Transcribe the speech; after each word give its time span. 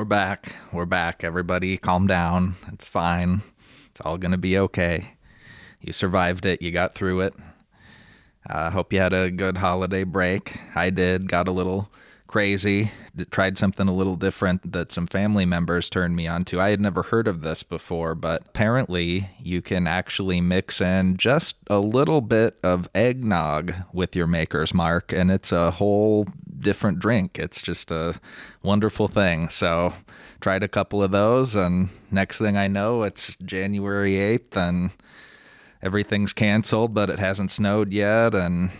We're 0.00 0.06
back. 0.06 0.54
We're 0.72 0.86
back. 0.86 1.22
Everybody, 1.22 1.76
calm 1.76 2.06
down. 2.06 2.54
It's 2.72 2.88
fine. 2.88 3.42
It's 3.90 4.00
all 4.00 4.16
going 4.16 4.32
to 4.32 4.38
be 4.38 4.56
okay. 4.56 5.16
You 5.78 5.92
survived 5.92 6.46
it. 6.46 6.62
You 6.62 6.70
got 6.70 6.94
through 6.94 7.20
it. 7.20 7.34
I 8.46 8.52
uh, 8.52 8.70
hope 8.70 8.94
you 8.94 8.98
had 8.98 9.12
a 9.12 9.30
good 9.30 9.58
holiday 9.58 10.04
break. 10.04 10.56
I 10.74 10.88
did. 10.88 11.28
Got 11.28 11.48
a 11.48 11.52
little 11.52 11.90
crazy. 12.26 12.92
Tried 13.30 13.58
something 13.58 13.88
a 13.88 13.94
little 13.94 14.16
different 14.16 14.72
that 14.72 14.90
some 14.90 15.06
family 15.06 15.44
members 15.44 15.90
turned 15.90 16.16
me 16.16 16.26
on 16.26 16.46
to. 16.46 16.58
I 16.58 16.70
had 16.70 16.80
never 16.80 17.02
heard 17.02 17.28
of 17.28 17.42
this 17.42 17.62
before, 17.62 18.14
but 18.14 18.40
apparently 18.46 19.28
you 19.38 19.60
can 19.60 19.86
actually 19.86 20.40
mix 20.40 20.80
in 20.80 21.18
just 21.18 21.56
a 21.66 21.78
little 21.78 22.22
bit 22.22 22.56
of 22.62 22.88
eggnog 22.94 23.74
with 23.92 24.16
your 24.16 24.26
maker's 24.26 24.72
mark, 24.72 25.12
and 25.12 25.30
it's 25.30 25.52
a 25.52 25.72
whole 25.72 26.26
different 26.60 26.98
drink. 26.98 27.38
It's 27.38 27.62
just 27.62 27.90
a 27.90 28.20
wonderful 28.62 29.08
thing. 29.08 29.48
So, 29.48 29.94
tried 30.40 30.62
a 30.62 30.68
couple 30.68 31.02
of 31.02 31.10
those, 31.10 31.54
and 31.54 31.90
next 32.10 32.38
thing 32.38 32.56
I 32.56 32.68
know, 32.68 33.02
it's 33.02 33.36
January 33.36 34.12
8th, 34.12 34.56
and 34.56 34.90
everything's 35.82 36.32
canceled, 36.32 36.94
but 36.94 37.10
it 37.10 37.18
hasn't 37.18 37.50
snowed 37.50 37.92
yet, 37.92 38.34
and 38.34 38.70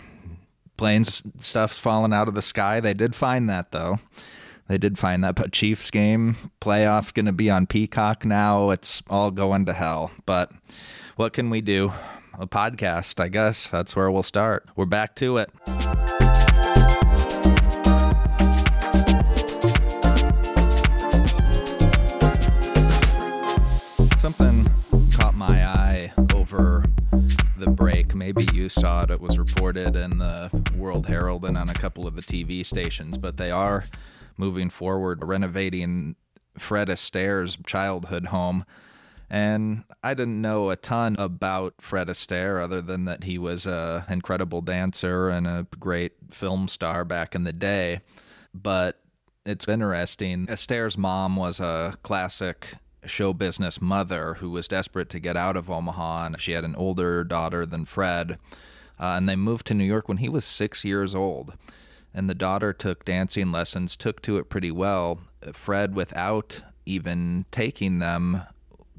planes 0.77 1.22
stuff's 1.38 1.78
falling 1.78 2.12
out 2.12 2.28
of 2.28 2.34
the 2.34 2.42
sky. 2.42 2.80
They 2.80 2.95
did 2.95 3.14
find 3.14 3.48
that 3.50 3.70
though. 3.70 3.98
They 4.66 4.78
did 4.78 4.98
find 4.98 5.24
that. 5.24 5.34
But 5.34 5.52
Chiefs 5.52 5.91
game 5.91 6.36
playoff's 6.60 7.10
going 7.10 7.27
to 7.27 7.33
be 7.33 7.50
on 7.50 7.66
Peacock 7.66 8.24
now. 8.24 8.70
It's 8.70 9.02
all 9.10 9.33
going 9.33 9.66
to 9.66 9.72
hell. 9.72 10.12
But 10.27 10.52
what 11.16 11.33
can 11.33 11.50
we 11.50 11.60
do? 11.60 11.92
A 12.38 12.47
podcast, 12.47 13.20
I 13.20 13.28
guess. 13.28 13.69
That's 13.69 13.97
where 13.97 14.10
we'll 14.10 14.22
start. 14.22 14.69
We're 14.77 14.86
back 14.86 15.16
to 15.16 15.38
it. 15.38 16.20
Maybe 28.14 28.47
you 28.53 28.69
saw 28.69 29.05
it. 29.05 29.11
It 29.11 29.20
was 29.20 29.39
reported 29.39 29.97
in 29.97 30.19
the 30.19 30.50
World 30.77 31.06
Herald 31.06 31.44
and 31.44 31.56
on 31.56 31.69
a 31.69 31.75
couple 31.75 32.06
of 32.06 32.16
the 32.16 32.22
TV 32.22 32.64
stations, 32.64 33.19
but 33.19 33.36
they 33.36 33.50
are 33.50 33.84
moving 34.36 34.70
forward, 34.70 35.25
renovating 35.25 36.16
Fred 36.58 36.88
Astaire's 36.88 37.56
childhood 37.66 38.27
home. 38.27 38.64
And 39.28 39.84
I 40.03 40.14
didn't 40.14 40.41
know 40.41 40.70
a 40.70 40.77
ton 40.77 41.14
about 41.19 41.75
Fred 41.81 42.08
Astaire 42.08 42.61
other 42.62 42.81
than 42.81 43.05
that 43.05 43.25
he 43.25 43.38
was 43.38 43.64
an 43.66 44.03
incredible 44.08 44.61
dancer 44.61 45.28
and 45.28 45.47
a 45.47 45.66
great 45.78 46.14
film 46.31 46.66
star 46.66 47.05
back 47.05 47.34
in 47.34 47.44
the 47.44 47.53
day. 47.53 48.00
But 48.53 49.00
it's 49.47 49.69
interesting. 49.69 50.47
Astaire's 50.47 50.98
mom 50.98 51.36
was 51.36 51.61
a 51.61 51.97
classic 52.03 52.75
show 53.06 53.33
business 53.33 53.81
mother 53.81 54.34
who 54.34 54.51
was 54.51 54.69
desperate 54.69 55.09
to 55.11 55.20
get 55.20 55.37
out 55.37 55.56
of 55.56 55.70
Omaha, 55.70 56.27
and 56.27 56.41
she 56.41 56.53
had 56.53 56.65
an 56.65 56.77
older 56.77 57.25
daughter 57.25 57.65
than 57.65 57.84
Fred. 57.84 58.39
Uh, 58.98 59.17
and 59.17 59.29
they 59.29 59.37
moved 59.37 59.67
to 59.67 59.75
New 59.75 59.84
York 59.84 60.09
when 60.09 60.19
he 60.19 60.29
was 60.29 60.45
six 60.45 60.84
years 60.84 61.15
old. 61.15 61.55
And 62.12 62.28
the 62.28 62.34
daughter 62.34 62.73
took 62.73 63.05
dancing 63.05 63.53
lessons, 63.53 63.97
took 63.97 64.21
to 64.23 64.37
it 64.37 64.51
pretty 64.51 64.71
well. 64.71 65.21
Fred, 65.53 65.95
without 65.95 66.62
even 66.84 67.47
taking 67.51 67.98
them, 67.98 68.43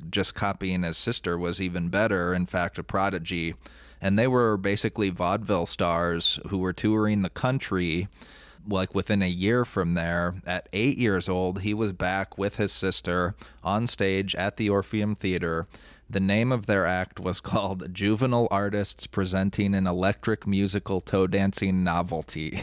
just 0.09 0.33
copying 0.33 0.83
his 0.83 0.97
sister, 0.97 1.37
was 1.37 1.61
even 1.61 1.89
better. 1.89 2.33
In 2.33 2.45
fact, 2.45 2.79
a 2.79 2.83
prodigy. 2.83 3.53
And 4.01 4.17
they 4.17 4.27
were 4.27 4.57
basically 4.57 5.09
vaudeville 5.09 5.67
stars 5.67 6.39
who 6.47 6.57
were 6.57 6.73
touring 6.73 7.21
the 7.21 7.29
country 7.29 8.07
like 8.67 8.93
within 8.95 9.21
a 9.21 9.29
year 9.29 9.65
from 9.65 9.93
there, 9.93 10.35
at 10.45 10.69
eight 10.73 10.97
years 10.97 11.27
old, 11.27 11.61
he 11.61 11.73
was 11.73 11.91
back 11.91 12.37
with 12.37 12.57
his 12.57 12.71
sister 12.71 13.35
on 13.63 13.87
stage 13.87 14.35
at 14.35 14.57
the 14.57 14.69
Orpheum 14.69 15.15
Theater. 15.15 15.67
The 16.09 16.19
name 16.19 16.51
of 16.51 16.65
their 16.65 16.85
act 16.85 17.21
was 17.21 17.39
called 17.41 17.93
Juvenile 17.93 18.49
Artists 18.51 19.07
Presenting 19.07 19.73
an 19.73 19.87
Electric 19.87 20.45
Musical 20.45 20.99
Toe 20.99 21.25
Dancing 21.25 21.85
Novelty. 21.85 22.61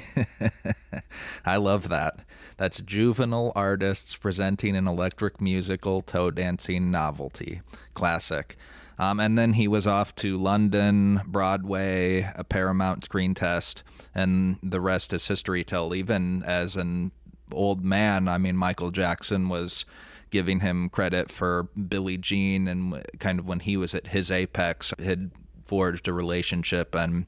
I 1.47 1.56
love 1.56 1.88
that. 1.88 2.20
That's 2.59 2.80
Juvenile 2.80 3.53
Artists 3.56 4.16
Presenting 4.16 4.76
an 4.76 4.86
Electric 4.86 5.41
Musical 5.41 6.03
Toe 6.03 6.30
Dancing 6.30 6.91
Novelty. 6.91 7.62
Classic. 7.94 8.56
Um, 8.98 9.20
and 9.20 9.38
then 9.38 9.53
he 9.53 9.69
was 9.69 9.86
off 9.86 10.14
to 10.16 10.36
London, 10.36 11.20
Broadway, 11.26 12.31
a 12.34 12.42
Paramount 12.42 13.04
screen 13.04 13.32
test, 13.34 13.82
and 14.14 14.59
the 14.62 14.81
rest 14.81 15.12
is 15.12 15.28
history. 15.28 15.62
till 15.62 15.94
even 15.94 16.42
as 16.42 16.75
an 16.75 17.12
old 17.53 17.84
man, 17.84 18.26
I 18.26 18.38
mean, 18.38 18.56
Michael 18.56 18.91
Jackson 18.91 19.48
was 19.48 19.84
giving 20.31 20.60
him 20.60 20.88
credit 20.88 21.31
for 21.31 21.69
Billie 21.88 22.19
Jean, 22.19 22.66
and 22.66 23.04
kind 23.20 23.38
of 23.38 23.47
when 23.47 23.60
he 23.60 23.76
was 23.76 23.94
at 23.94 24.09
his 24.09 24.31
apex, 24.31 24.92
had 24.98 25.30
forged 25.65 26.09
a 26.09 26.12
relationship, 26.12 26.94
and 26.94 27.26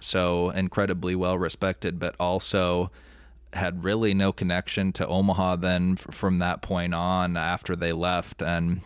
so 0.00 0.48
incredibly 0.50 1.14
well 1.14 1.38
respected, 1.38 1.98
but 1.98 2.14
also 2.18 2.90
had 3.52 3.84
really 3.84 4.14
no 4.14 4.32
connection 4.32 4.92
to 4.92 5.06
Omaha 5.06 5.56
then 5.56 5.96
from 5.96 6.38
that 6.38 6.62
point 6.62 6.94
on 6.94 7.36
after 7.36 7.74
they 7.74 7.92
left 7.92 8.40
and 8.40 8.80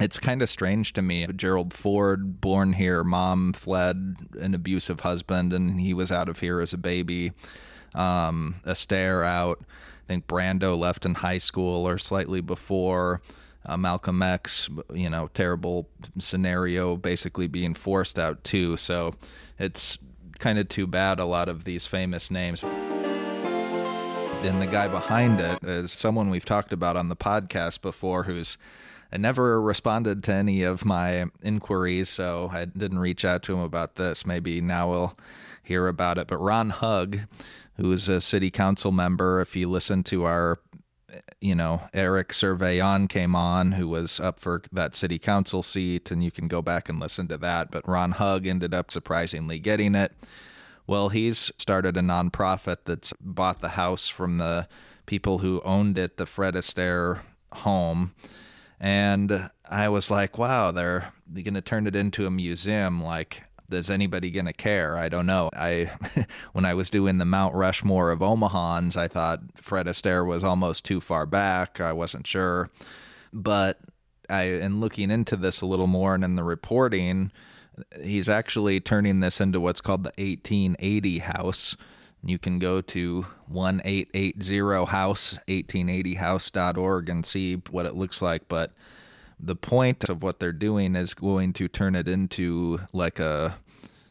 it's 0.00 0.18
kind 0.18 0.40
of 0.40 0.48
strange 0.48 0.94
to 0.94 1.02
me. 1.02 1.26
Gerald 1.26 1.74
Ford, 1.74 2.40
born 2.40 2.72
here, 2.72 3.04
mom 3.04 3.52
fled 3.52 4.16
an 4.40 4.54
abusive 4.54 5.00
husband, 5.00 5.52
and 5.52 5.80
he 5.80 5.92
was 5.92 6.10
out 6.10 6.28
of 6.28 6.38
here 6.40 6.60
as 6.60 6.72
a 6.72 6.78
baby. 6.78 7.32
Um, 7.94 8.56
Astaire 8.64 9.24
out. 9.26 9.60
I 9.60 10.06
think 10.06 10.26
Brando 10.26 10.76
left 10.76 11.04
in 11.04 11.16
high 11.16 11.38
school 11.38 11.86
or 11.86 11.98
slightly 11.98 12.40
before. 12.40 13.20
Uh, 13.66 13.76
Malcolm 13.76 14.22
X, 14.22 14.70
you 14.92 15.10
know, 15.10 15.28
terrible 15.34 15.86
scenario, 16.18 16.96
basically 16.96 17.46
being 17.46 17.74
forced 17.74 18.18
out 18.18 18.42
too. 18.42 18.78
So 18.78 19.14
it's 19.58 19.98
kind 20.38 20.58
of 20.58 20.68
too 20.70 20.86
bad. 20.86 21.18
A 21.18 21.26
lot 21.26 21.48
of 21.50 21.64
these 21.64 21.86
famous 21.86 22.30
names. 22.30 22.64
And 24.42 24.62
the 24.62 24.66
guy 24.66 24.88
behind 24.88 25.38
it 25.40 25.62
is 25.62 25.92
someone 25.92 26.30
we've 26.30 26.46
talked 26.46 26.72
about 26.72 26.96
on 26.96 27.10
the 27.10 27.16
podcast 27.16 27.82
before, 27.82 28.22
who's 28.24 28.56
never 29.16 29.60
responded 29.60 30.22
to 30.24 30.32
any 30.32 30.62
of 30.62 30.84
my 30.84 31.26
inquiries, 31.42 32.08
so 32.08 32.50
I 32.52 32.64
didn't 32.64 33.00
reach 33.00 33.24
out 33.24 33.42
to 33.44 33.54
him 33.54 33.60
about 33.60 33.96
this. 33.96 34.24
Maybe 34.24 34.60
now 34.60 34.90
we'll 34.90 35.18
hear 35.62 35.88
about 35.88 36.18
it. 36.18 36.28
But 36.28 36.38
Ron 36.38 36.70
Hug, 36.70 37.20
who 37.76 37.90
is 37.92 38.08
a 38.08 38.20
city 38.20 38.50
council 38.50 38.92
member, 38.92 39.40
if 39.40 39.56
you 39.56 39.68
listen 39.68 40.02
to 40.04 40.24
our 40.24 40.58
you 41.40 41.54
know, 41.54 41.82
Eric 41.92 42.28
Surveillon 42.28 43.08
came 43.08 43.34
on, 43.34 43.72
who 43.72 43.88
was 43.88 44.20
up 44.20 44.40
for 44.40 44.62
that 44.72 44.94
city 44.94 45.18
council 45.18 45.62
seat, 45.62 46.10
and 46.10 46.22
you 46.22 46.30
can 46.30 46.48
go 46.48 46.62
back 46.62 46.88
and 46.88 47.00
listen 47.00 47.28
to 47.28 47.38
that. 47.38 47.70
But 47.70 47.88
Ron 47.88 48.12
Hug 48.12 48.46
ended 48.46 48.74
up 48.74 48.90
surprisingly 48.90 49.58
getting 49.58 49.94
it. 49.94 50.12
Well, 50.86 51.08
he's 51.08 51.52
started 51.56 51.96
a 51.96 52.00
nonprofit 52.00 52.78
that's 52.84 53.12
bought 53.20 53.60
the 53.60 53.70
house 53.70 54.08
from 54.08 54.38
the 54.38 54.68
people 55.06 55.38
who 55.38 55.60
owned 55.64 55.98
it, 55.98 56.16
the 56.16 56.26
Fred 56.26 56.54
Astaire 56.54 57.20
home, 57.52 58.14
and 58.80 59.50
I 59.68 59.88
was 59.88 60.10
like, 60.10 60.38
wow, 60.38 60.70
they're 60.70 61.12
going 61.32 61.54
to 61.54 61.60
turn 61.60 61.86
it 61.86 61.94
into 61.94 62.26
a 62.26 62.30
museum. 62.30 63.02
Like, 63.02 63.42
is 63.70 63.90
anybody 63.90 64.30
going 64.30 64.46
to 64.46 64.52
care? 64.52 64.96
I 64.96 65.08
don't 65.08 65.26
know. 65.26 65.50
I, 65.54 65.90
when 66.52 66.64
I 66.64 66.74
was 66.74 66.90
doing 66.90 67.18
the 67.18 67.24
Mount 67.24 67.54
Rushmore 67.54 68.10
of 68.10 68.20
Omahans, 68.20 68.96
I 68.96 69.06
thought 69.06 69.40
Fred 69.56 69.86
Astaire 69.86 70.26
was 70.26 70.42
almost 70.42 70.84
too 70.84 71.00
far 71.00 71.26
back. 71.26 71.80
I 71.80 71.92
wasn't 71.92 72.26
sure, 72.26 72.70
but 73.32 73.78
I, 74.28 74.44
in 74.44 74.80
looking 74.80 75.10
into 75.10 75.36
this 75.36 75.60
a 75.60 75.66
little 75.66 75.86
more 75.86 76.14
and 76.14 76.24
in 76.24 76.36
the 76.36 76.44
reporting, 76.44 77.32
he's 78.02 78.28
actually 78.28 78.80
turning 78.80 79.20
this 79.20 79.40
into 79.40 79.60
what's 79.60 79.80
called 79.80 80.04
the 80.04 80.12
1880 80.16 81.18
house 81.18 81.76
you 82.22 82.38
can 82.38 82.58
go 82.58 82.80
to 82.80 83.26
1880house, 83.50 85.38
1880house.org 85.48 87.08
and 87.08 87.24
see 87.24 87.54
what 87.70 87.86
it 87.86 87.94
looks 87.94 88.20
like. 88.20 88.48
But 88.48 88.72
the 89.38 89.56
point 89.56 90.08
of 90.08 90.22
what 90.22 90.38
they're 90.38 90.52
doing 90.52 90.94
is 90.96 91.14
going 91.14 91.52
to 91.54 91.66
turn 91.68 91.94
it 91.94 92.06
into 92.08 92.80
like 92.92 93.18
a 93.18 93.56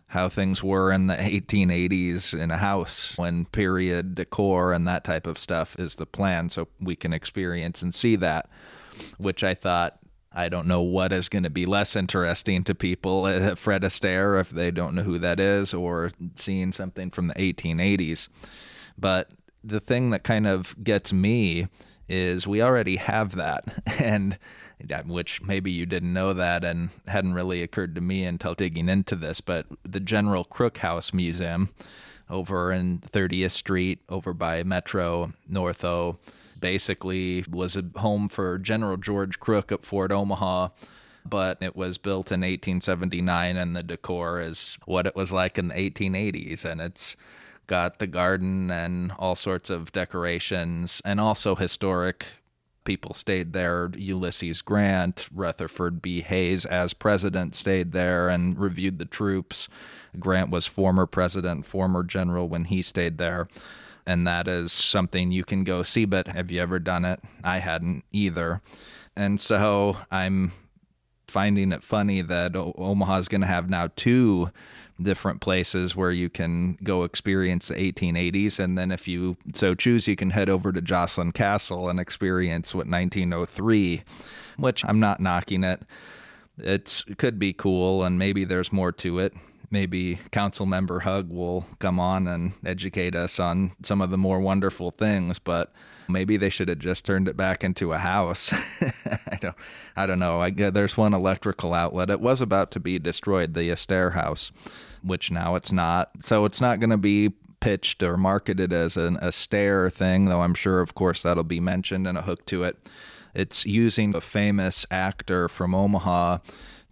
how 0.08 0.28
things 0.28 0.64
were 0.64 0.92
in 0.92 1.06
the 1.06 1.14
1880s 1.14 2.38
in 2.38 2.50
a 2.50 2.58
house 2.58 3.16
when 3.16 3.46
period 3.46 4.16
decor 4.16 4.74
and 4.74 4.88
that 4.88 5.04
type 5.04 5.28
of 5.28 5.38
stuff 5.38 5.76
is 5.78 5.96
the 5.96 6.06
plan 6.08 6.50
so 6.50 6.68
we 6.80 6.96
can 6.96 7.14
experience 7.14 7.84
and 7.84 7.94
see 7.94 8.16
that 8.16 8.50
which 9.20 9.44
i 9.44 9.54
thought 9.54 9.99
I 10.32 10.50
don't 10.50 10.68
know 10.68 10.82
what 10.82 11.12
is 11.12 11.30
going 11.30 11.44
to 11.44 11.50
be 11.50 11.66
less 11.66 11.96
interesting 11.96 12.64
to 12.66 12.76
people, 12.76 13.26
uh, 13.26 13.56
Fred 13.56 13.82
Astaire, 13.82 14.40
if 14.40 14.50
they 14.50 14.72
don't 14.72 14.96
know 14.96 15.04
who 15.04 15.20
that 15.20 15.40
is, 15.40 15.74
or 15.74 16.12
seeing 16.36 16.72
something 16.72 17.10
from 17.10 17.28
the 17.28 17.34
1880s. 17.36 18.28
But 18.98 19.32
the 19.64 19.80
thing 19.80 20.10
that 20.12 20.24
kind 20.24 20.48
of 20.48 20.76
gets 20.84 21.12
me 21.12 21.68
is 22.08 22.48
we 22.48 22.62
already 22.62 22.98
have 22.98 23.36
that. 23.36 23.64
And 24.00 24.38
which 25.08 25.42
maybe 25.42 25.70
you 25.70 25.86
didn't 25.86 26.14
know 26.14 26.34
that 26.34 26.64
and 26.64 26.90
hadn't 27.08 27.34
really 27.34 27.62
occurred 27.62 27.96
to 27.96 28.02
me 28.02 28.24
until 28.24 28.54
digging 28.54 28.88
into 28.88 29.16
this, 29.16 29.42
but 29.42 29.66
the 29.84 30.00
General 30.00 30.46
Crook 30.46 30.78
House 30.78 31.14
Museum 31.14 31.70
over 32.30 32.72
in 32.72 33.00
30th 33.00 33.52
Street, 33.52 34.00
over 34.08 34.34
by 34.34 34.64
Metro 34.64 35.34
North 35.48 35.84
O, 35.84 36.18
basically 36.60 37.46
was 37.50 37.76
a 37.76 37.86
home 37.98 38.30
for 38.30 38.58
General 38.58 38.98
George 38.98 39.40
Crook 39.40 39.72
at 39.72 39.86
Fort 39.86 40.12
Omaha 40.12 40.70
but 41.26 41.58
it 41.62 41.76
was 41.76 41.98
built 41.98 42.32
in 42.32 42.42
1879 42.42 43.58
and 43.58 43.76
the 43.76 43.84
decor 43.84 44.40
is 44.40 44.78
what 44.86 45.06
it 45.06 45.16
was 45.16 45.32
like 45.32 45.58
in 45.58 45.68
the 45.68 45.76
1880s 45.76 46.66
and 46.66 46.82
it's 46.82 47.16
got 47.68 48.00
the 48.00 48.08
garden 48.08 48.72
and 48.72 49.12
all 49.20 49.36
sorts 49.36 49.70
of 49.70 49.92
decorations 49.92 51.02
and 51.06 51.20
also 51.20 51.56
historic 51.56 52.26
people 52.84 53.14
stayed 53.14 53.54
there. 53.54 53.92
Ulysses 53.96 54.62
Grant, 54.64 55.28
Rutherford 55.32 56.02
B. 56.02 56.22
Hayes, 56.22 56.66
as 56.66 56.96
president, 56.96 57.56
stayed 57.56 57.92
there 57.92 58.30
and 58.30 58.58
reviewed 58.58 58.98
the 58.98 59.06
troops. 59.06 59.68
Grant 60.18 60.50
was 60.50 60.66
former 60.66 61.06
president, 61.06 61.68
former 61.68 62.04
general 62.04 62.50
when 62.50 62.66
he 62.66 62.82
stayed 62.82 63.20
there. 63.20 63.48
And 64.10 64.26
that 64.26 64.48
is 64.48 64.72
something 64.72 65.32
you 65.32 65.44
can 65.44 65.64
go 65.64 65.84
see, 65.84 66.04
but 66.04 66.30
have 66.30 66.50
you 66.50 66.60
ever 66.60 66.80
done 66.80 67.06
it? 67.06 67.20
I 67.44 67.60
hadn't 67.60 68.06
either. 68.12 68.60
And 69.16 69.40
so 69.40 69.98
I'm 70.10 70.52
finding 71.28 71.72
it 71.72 71.84
funny 71.84 72.24
that 72.24 72.56
Omaha 72.56 73.20
is 73.20 73.28
going 73.28 73.42
to 73.42 73.48
have 73.48 73.70
now 73.70 73.90
two 73.96 74.50
different 75.00 75.42
places 75.42 75.96
where 75.96 76.10
you 76.10 76.28
can 76.28 76.80
go 76.84 77.04
experience 77.04 77.68
the 77.68 77.76
1880s. 77.76 78.58
And 78.58 78.80
then, 78.80 78.92
if 78.92 79.08
you 79.08 79.38
so 79.54 79.76
choose, 79.76 80.08
you 80.08 80.16
can 80.16 80.32
head 80.32 80.50
over 80.50 80.72
to 80.72 80.82
Joslyn 80.82 81.32
Castle 81.32 81.88
and 81.88 82.00
experience 82.00 82.74
what 82.74 82.88
1903, 82.88 84.02
which 84.58 84.84
I'm 84.86 85.00
not 85.00 85.20
knocking 85.20 85.64
it. 85.64 85.84
It 86.58 87.04
could 87.20 87.38
be 87.38 87.54
cool, 87.54 88.04
and 88.04 88.18
maybe 88.18 88.44
there's 88.44 88.74
more 88.74 88.92
to 88.94 89.20
it. 89.20 89.36
Maybe 89.72 90.20
Council 90.32 90.66
Member 90.66 91.02
Hug 91.02 91.30
will 91.30 91.66
come 91.80 92.00
on 92.00 92.28
and 92.28 92.54
educate 92.66 93.16
us 93.16 93.40
on 93.40 93.74
some 93.84 94.02
of 94.02 94.10
the 94.10 94.18
more 94.18 94.40
wonderful 94.40 94.90
things, 94.92 95.38
but 95.38 95.72
maybe 96.08 96.38
they 96.38 96.50
should 96.50 96.70
have 96.70 96.80
just 96.80 97.06
turned 97.06 97.28
it 97.28 97.38
back 97.38 97.64
into 97.64 97.94
a 97.94 98.00
house. 98.00 98.52
I 99.28 99.38
don't, 99.40 99.56
I 99.96 100.06
don't 100.06 100.20
know. 100.20 100.42
I 100.42 100.50
there's 100.50 100.98
one 100.98 101.14
electrical 101.14 101.74
outlet. 101.74 102.10
It 102.10 102.20
was 102.20 102.42
about 102.42 102.72
to 102.72 102.80
be 102.80 102.98
destroyed, 102.98 103.54
the 103.54 103.70
Astaire 103.70 104.14
House, 104.14 104.52
which 105.04 105.30
now 105.32 105.56
it's 105.56 105.72
not. 105.72 106.12
So 106.24 106.46
it's 106.46 106.60
not 106.60 106.80
going 106.80 106.90
to 106.90 106.98
be 106.98 107.34
pitched 107.60 108.02
or 108.02 108.18
marketed 108.18 108.74
as 108.74 108.98
an 108.98 109.18
Astaire 109.18 109.92
thing, 109.92 110.26
though 110.26 110.42
I'm 110.42 110.54
sure, 110.54 110.82
of 110.82 110.96
course, 110.96 111.24
that'll 111.24 111.44
be 111.44 111.60
mentioned 111.60 112.08
and 112.08 112.18
a 112.18 112.24
hook 112.24 112.46
to 112.48 112.64
it. 112.64 112.78
It's 113.34 113.66
using 113.66 114.16
a 114.16 114.22
famous 114.22 114.86
actor 114.90 115.48
from 115.48 115.76
Omaha 115.76 116.40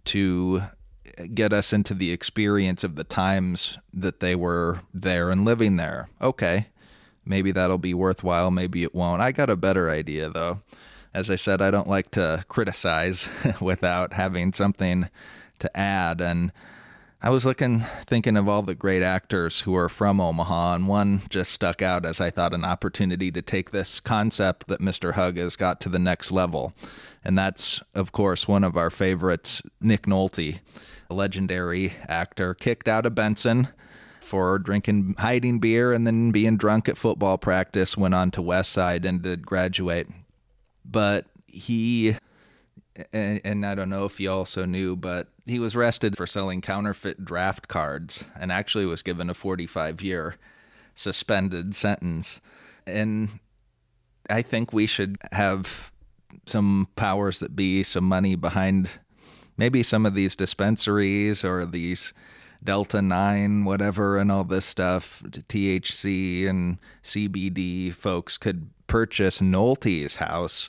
to 0.06 0.62
get 1.34 1.52
us 1.52 1.72
into 1.72 1.94
the 1.94 2.12
experience 2.12 2.84
of 2.84 2.94
the 2.94 3.04
times 3.04 3.78
that 3.92 4.20
they 4.20 4.34
were 4.34 4.80
there 4.92 5.30
and 5.30 5.44
living 5.44 5.76
there. 5.76 6.08
Okay, 6.20 6.66
maybe 7.24 7.52
that'll 7.52 7.78
be 7.78 7.94
worthwhile, 7.94 8.50
maybe 8.50 8.82
it 8.82 8.94
won't. 8.94 9.22
I 9.22 9.32
got 9.32 9.50
a 9.50 9.56
better 9.56 9.90
idea, 9.90 10.30
though. 10.30 10.60
As 11.14 11.30
I 11.30 11.36
said, 11.36 11.60
I 11.60 11.70
don't 11.70 11.88
like 11.88 12.10
to 12.12 12.44
criticize 12.48 13.28
without 13.60 14.12
having 14.12 14.52
something 14.52 15.08
to 15.58 15.76
add. 15.76 16.20
And 16.20 16.52
I 17.20 17.30
was 17.30 17.44
looking, 17.44 17.80
thinking 18.06 18.36
of 18.36 18.48
all 18.48 18.62
the 18.62 18.76
great 18.76 19.02
actors 19.02 19.62
who 19.62 19.74
are 19.74 19.88
from 19.88 20.20
Omaha, 20.20 20.76
and 20.76 20.86
one 20.86 21.22
just 21.28 21.50
stuck 21.50 21.82
out 21.82 22.06
as 22.06 22.20
I 22.20 22.30
thought 22.30 22.54
an 22.54 22.64
opportunity 22.64 23.32
to 23.32 23.42
take 23.42 23.72
this 23.72 23.98
concept 23.98 24.68
that 24.68 24.80
Mr. 24.80 25.14
Hug 25.14 25.36
has 25.36 25.56
got 25.56 25.80
to 25.80 25.88
the 25.88 25.98
next 25.98 26.30
level. 26.30 26.74
And 27.24 27.36
that's, 27.36 27.82
of 27.92 28.12
course, 28.12 28.46
one 28.46 28.62
of 28.62 28.76
our 28.76 28.88
favorites, 28.88 29.62
Nick 29.80 30.02
Nolte, 30.02 30.60
a 31.10 31.14
legendary 31.14 31.94
actor, 32.06 32.54
kicked 32.54 32.86
out 32.86 33.04
of 33.04 33.16
Benson 33.16 33.66
for 34.20 34.56
drinking, 34.60 35.16
hiding 35.18 35.58
beer, 35.58 35.92
and 35.92 36.06
then 36.06 36.30
being 36.30 36.56
drunk 36.56 36.88
at 36.88 36.96
football 36.96 37.36
practice, 37.36 37.96
went 37.96 38.14
on 38.14 38.30
to 38.30 38.42
West 38.42 38.70
Side 38.70 39.04
and 39.04 39.22
did 39.22 39.44
graduate. 39.44 40.06
But 40.84 41.26
he 41.48 42.16
and, 43.12 43.40
and, 43.44 43.66
I 43.66 43.74
don't 43.74 43.90
know 43.90 44.04
if 44.04 44.18
you 44.18 44.30
also 44.30 44.64
knew, 44.64 44.96
but 44.96 45.28
he 45.46 45.58
was 45.58 45.74
arrested 45.74 46.16
for 46.16 46.26
selling 46.26 46.60
counterfeit 46.60 47.24
draft 47.24 47.68
cards 47.68 48.24
and 48.38 48.50
actually 48.50 48.86
was 48.86 49.02
given 49.02 49.30
a 49.30 49.34
45 49.34 50.02
year 50.02 50.36
suspended 50.94 51.74
sentence. 51.74 52.40
And 52.86 53.40
I 54.28 54.42
think 54.42 54.72
we 54.72 54.86
should 54.86 55.16
have 55.32 55.92
some 56.46 56.88
powers 56.96 57.38
that 57.40 57.54
be, 57.54 57.82
some 57.82 58.04
money 58.04 58.34
behind 58.34 58.90
maybe 59.56 59.82
some 59.82 60.06
of 60.06 60.14
these 60.14 60.36
dispensaries 60.36 61.44
or 61.44 61.64
these 61.66 62.12
Delta 62.62 63.00
9, 63.00 63.64
whatever, 63.64 64.18
and 64.18 64.32
all 64.32 64.44
this 64.44 64.64
stuff, 64.64 65.22
THC 65.22 66.48
and 66.48 66.78
CBD 67.04 67.92
folks 67.92 68.36
could 68.36 68.70
purchase 68.86 69.40
Nolte's 69.40 70.16
house 70.16 70.68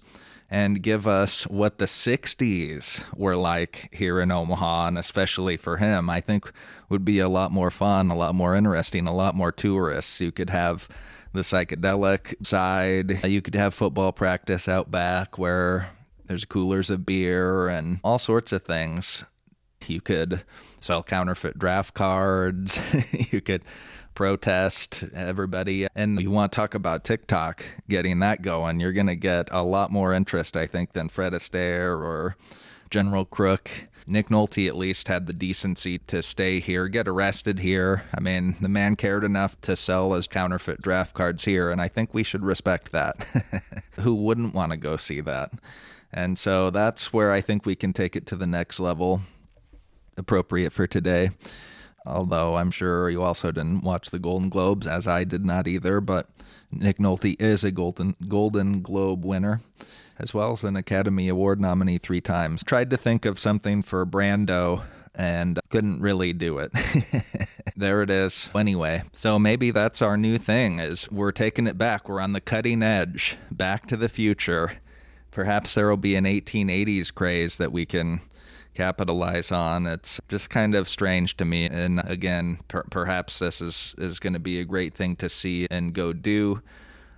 and 0.50 0.82
give 0.82 1.06
us 1.08 1.44
what 1.44 1.78
the 1.78 1.86
60s 1.86 3.04
were 3.16 3.36
like 3.36 3.90
here 3.94 4.20
in 4.20 4.32
Omaha, 4.32 4.88
and 4.88 4.98
especially 4.98 5.58
for 5.58 5.78
him, 5.78 6.10
I 6.10 6.22
think 6.22 6.52
would 6.90 7.06
be 7.06 7.20
a 7.20 7.30
lot 7.30 7.52
more 7.52 7.70
fun, 7.70 8.10
a 8.10 8.16
lot 8.16 8.34
more 8.34 8.56
interesting, 8.56 9.06
a 9.06 9.14
lot 9.14 9.36
more 9.36 9.52
tourists. 9.52 10.20
You 10.20 10.32
could 10.32 10.50
have 10.50 10.88
the 11.34 11.42
psychedelic 11.42 12.44
side, 12.46 13.24
you 13.26 13.42
could 13.42 13.56
have 13.56 13.74
football 13.76 14.12
practice 14.12 14.68
out 14.68 14.90
back 14.90 15.38
where 15.38 15.92
there's 16.26 16.46
coolers 16.46 16.90
of 16.90 17.06
beer 17.06 17.68
and 17.68 18.00
all 18.04 18.18
sorts 18.18 18.52
of 18.52 18.64
things. 18.64 19.24
You 19.88 20.02
could 20.02 20.44
sell 20.80 21.04
counterfeit 21.04 21.58
draft 21.58 21.94
cards. 21.94 22.80
you 23.32 23.42
could 23.42 23.64
protest 24.20 25.06
everybody. 25.14 25.88
And 25.96 26.20
you 26.20 26.30
want 26.30 26.52
to 26.52 26.56
talk 26.58 26.76
about 26.76 27.06
TikTok, 27.06 27.64
getting 27.88 28.20
that 28.20 28.42
going, 28.42 28.82
you're 28.82 28.92
going 28.92 29.08
to 29.08 29.16
get 29.16 29.48
a 29.50 29.64
lot 29.64 29.94
more 29.94 30.14
interest, 30.14 30.58
I 30.58 30.66
think, 30.66 30.92
than 30.92 31.08
Fred 31.08 31.32
Astaire 31.32 31.98
or 31.98 32.36
General 32.90 33.24
Crook. 33.24 33.72
Nick 34.06 34.28
Nolte 34.28 34.68
at 34.68 34.76
least 34.76 35.08
had 35.08 35.26
the 35.26 35.32
decency 35.32 36.00
to 36.00 36.22
stay 36.22 36.60
here, 36.60 36.90
get 36.90 37.08
arrested 37.08 37.60
here. 37.60 38.04
I 38.14 38.20
mean, 38.20 38.58
the 38.60 38.68
man 38.68 38.98
cared 38.98 39.24
enough 39.24 39.60
to 39.62 39.78
sell 39.78 40.12
his 40.12 40.28
counterfeit 40.28 40.82
draft 40.82 41.14
cards 41.14 41.46
here, 41.46 41.72
and 41.72 41.80
I 41.80 41.88
think 41.88 42.14
we 42.14 42.24
should 42.24 42.44
respect 42.44 42.92
that. 42.92 43.26
Who 44.02 44.14
wouldn't 44.16 44.54
want 44.54 44.74
to 44.74 44.78
go 44.78 44.98
see 44.98 45.22
that? 45.22 45.54
And 46.12 46.38
so 46.38 46.72
that's 46.72 47.14
where 47.14 47.32
I 47.32 47.40
think 47.40 47.66
we 47.66 47.78
can 47.78 47.94
take 47.94 48.18
it 48.18 48.26
to 48.26 48.36
the 48.36 48.48
next 48.48 48.82
level, 48.82 49.22
appropriate 50.18 50.74
for 50.74 50.88
today 50.88 51.30
although 52.06 52.56
I'm 52.56 52.72
sure 52.72 53.10
you 53.10 53.22
also 53.22 53.52
didn't 53.52 53.84
watch 53.84 54.10
the 54.10 54.20
Golden 54.20 54.50
Globes, 54.50 54.88
as 54.88 55.08
I 55.08 55.24
did 55.24 55.46
not 55.46 55.68
either. 55.68 56.02
But 56.02 56.30
Nick 56.72 56.98
Nolte 56.98 57.40
is 57.40 57.64
a 57.64 57.72
Golden 57.72 58.16
Golden 58.28 58.82
Globe 58.82 59.26
winner, 59.26 59.62
as 60.18 60.34
well 60.34 60.54
as 60.54 60.64
an 60.64 60.76
Academy 60.76 61.28
Award 61.28 61.60
nominee 61.60 61.98
three 61.98 62.22
times. 62.22 62.64
Tried 62.64 62.90
to 62.90 62.98
think 62.98 63.26
of 63.26 63.40
something 63.40 63.82
for 63.82 64.06
Brando 64.06 64.84
and 65.16 65.60
couldn't 65.70 66.00
really 66.00 66.34
do 66.34 66.60
it. 66.60 66.72
there 67.76 68.02
it 68.02 68.10
is. 68.10 68.50
Anyway, 68.56 69.04
so 69.12 69.38
maybe 69.38 69.72
that's 69.72 70.02
our 70.02 70.16
new 70.16 70.38
thing 70.38 70.80
is 70.80 71.12
we're 71.12 71.32
taking 71.32 71.68
it 71.68 71.78
back. 71.78 72.08
We're 72.08 72.22
on 72.22 72.34
the 72.34 72.42
cutting 72.42 72.82
edge, 72.82 73.38
back 73.52 73.86
to 73.88 73.98
the 73.98 74.10
future. 74.10 74.74
Perhaps 75.32 75.76
there 75.76 75.90
will 75.90 75.98
be 75.98 76.16
an 76.16 76.26
1880s 76.26 77.14
craze 77.14 77.58
that 77.58 77.72
we 77.72 77.86
can 77.86 78.22
capitalize 78.80 79.52
on. 79.52 79.86
It's 79.86 80.22
just 80.30 80.50
kind 80.50 80.74
of 80.74 80.88
strange 80.88 81.36
to 81.36 81.44
me. 81.44 81.66
And 81.66 82.02
again, 82.06 82.60
per- 82.70 82.86
perhaps 82.90 83.38
this 83.38 83.60
is, 83.60 83.94
is 83.98 84.20
going 84.20 84.32
to 84.32 84.40
be 84.40 84.58
a 84.58 84.64
great 84.64 84.94
thing 84.94 85.18
to 85.18 85.28
see 85.28 85.68
and 85.70 85.94
go 85.94 86.14
do. 86.14 86.62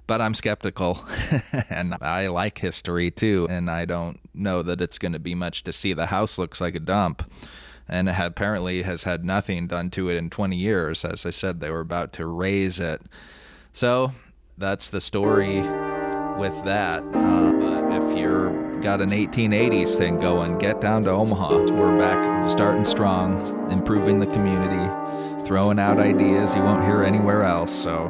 But 0.08 0.22
I'm 0.22 0.34
skeptical, 0.34 1.06
and 1.70 1.96
I 2.02 2.28
like 2.28 2.58
history 2.58 3.12
too, 3.12 3.48
and 3.50 3.70
I 3.70 3.86
don't 3.86 4.20
know 4.34 4.64
that 4.64 4.82
it's 4.82 4.98
going 4.98 5.14
to 5.14 5.20
be 5.20 5.36
much 5.36 5.64
to 5.64 5.72
see. 5.72 5.94
The 5.94 6.08
house 6.08 6.40
looks 6.40 6.60
like 6.60 6.74
a 6.74 6.80
dump, 6.80 7.32
and 7.88 8.10
apparently 8.10 8.82
has 8.82 9.04
had 9.04 9.24
nothing 9.24 9.68
done 9.68 9.92
to 9.92 10.10
it 10.10 10.18
in 10.18 10.30
20 10.32 10.58
years. 10.58 11.06
As 11.06 11.26
I 11.26 11.30
said, 11.30 11.60
they 11.60 11.70
were 11.70 11.80
about 11.80 12.12
to 12.14 12.26
raze 12.26 12.80
it. 12.80 13.04
So 13.72 14.12
that's 14.58 14.90
the 14.90 15.00
story 15.00 15.62
with 16.38 16.66
that. 16.66 17.04
Uh, 17.14 17.54
but 17.54 18.04
if 18.04 18.18
you're 18.18 18.71
got 18.82 19.00
an 19.00 19.12
1880s 19.12 19.96
thing 19.96 20.20
going, 20.20 20.58
get 20.58 20.82
down 20.82 21.04
to 21.04 21.12
Omaha. 21.12 21.72
We're 21.72 21.98
back 22.00 22.50
starting 22.50 22.84
strong, 22.84 23.72
improving 23.72 24.20
the 24.20 24.26
community, 24.26 25.46
throwing 25.46 25.78
out 25.78 26.00
ideas 26.00 26.56
you 26.56 26.64
won't 26.64 26.84
hear 26.84 27.04
anywhere 27.04 27.44
else. 27.44 27.72
So 27.72 28.10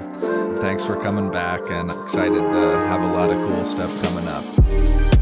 thanks 0.62 0.86
for 0.86 0.96
coming 0.96 1.30
back 1.30 1.60
and 1.70 1.92
excited 1.92 2.40
to 2.40 2.78
have 2.88 3.02
a 3.02 3.14
lot 3.14 3.30
of 3.32 3.38
cool 3.50 3.66
stuff 3.66 4.02
coming 4.02 4.28
up. 4.28 5.21